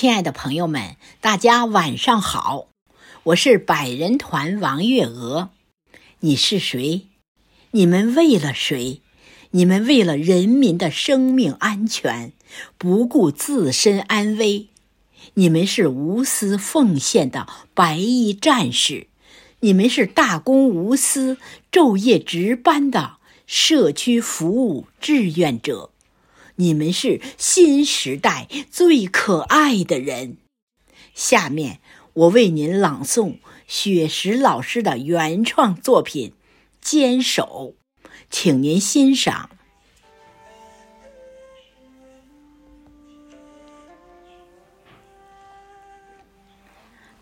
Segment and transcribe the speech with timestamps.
[0.00, 2.68] 亲爱的朋友们，大家晚上好，
[3.24, 5.50] 我是百人团王月娥。
[6.20, 7.02] 你是谁？
[7.72, 9.02] 你们为了谁？
[9.50, 12.32] 你们为了人民的生命安全，
[12.78, 14.68] 不顾自身安危。
[15.34, 19.08] 你们是无私奉献的白衣战士，
[19.60, 21.36] 你们是大公无私、
[21.70, 25.90] 昼夜值班的社区服务志愿者。
[26.60, 30.36] 你们是新时代最可爱的人。
[31.14, 31.80] 下面
[32.12, 36.30] 我为您朗诵雪石老师的原创作品
[36.82, 37.74] 《坚守》，
[38.28, 39.48] 请您欣赏。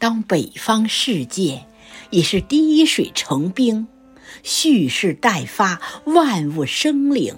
[0.00, 1.66] 当北方世界
[2.10, 3.86] 已是滴水成冰，
[4.42, 7.36] 蓄势待发，万物生灵。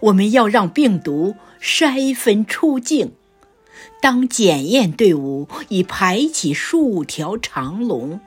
[0.00, 3.12] 我们要让病毒筛分出境。
[4.00, 8.20] 当检验队伍已排起数条长龙，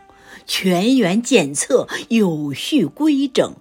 [0.45, 3.55] 全员检测有序规整，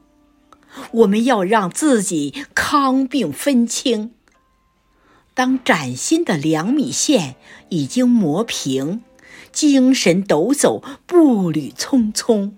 [0.93, 4.13] 我们要让自己康病分清。
[5.35, 7.37] 当崭新的两米线
[7.69, 9.03] 已经磨平，
[9.53, 12.53] 精神抖擞，步履匆匆，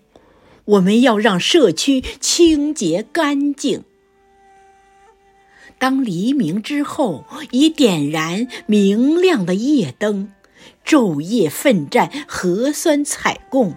[0.64, 3.82] 我们要让社区清洁干净。
[5.78, 10.32] 当黎明之后，已点燃明亮的夜灯，
[10.84, 13.76] 昼夜奋战核酸采供，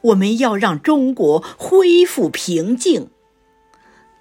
[0.00, 3.08] 我们要让中国恢复平静。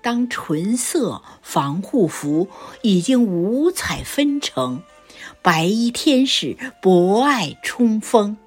[0.02, 2.48] 当纯色防护服
[2.82, 4.82] 已经五彩纷呈，
[5.44, 8.38] 白衣天使博爱冲锋，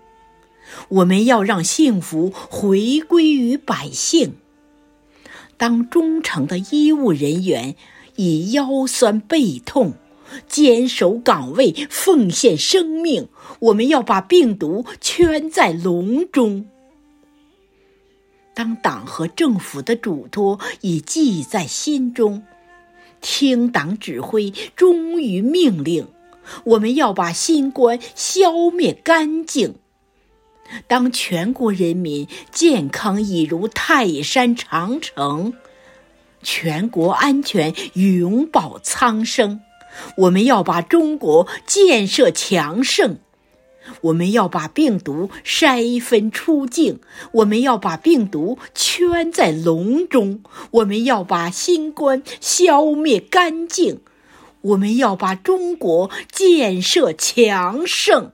[0.89, 4.35] 我们要让幸福回归于百姓。
[5.57, 7.77] 当忠诚的医务人员。
[8.17, 9.95] 以腰酸背痛，
[10.49, 13.29] 坚守岗位，奉献生命。
[13.61, 16.67] 我们要把病毒圈在笼中。
[18.55, 22.43] 当党和政府的嘱托已记在心中，
[23.21, 26.09] 听党指挥，忠于命令，
[26.65, 29.75] 我们要把新冠消灭干净。
[30.89, 35.53] 当全国人民健康已如泰山长城。
[36.49, 39.61] 全国安全永保苍生，
[40.17, 43.17] 我们要把中国建设强盛，
[44.01, 47.01] 我们要把病毒筛分出境，
[47.33, 54.03] 我们要把病毒圈在笼中，我们要把新冠消灭干净，
[54.61, 58.31] 我们要把中国建设强盛。